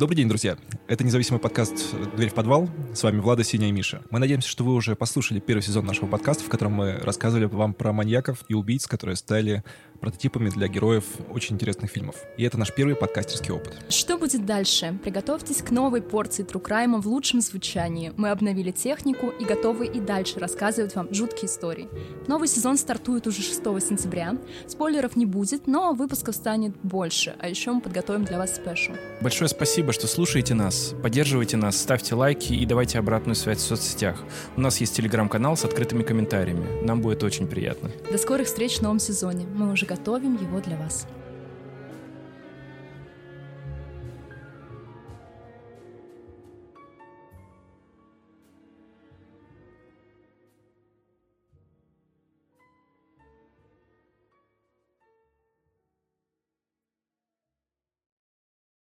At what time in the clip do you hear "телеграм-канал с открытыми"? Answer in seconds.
34.96-36.02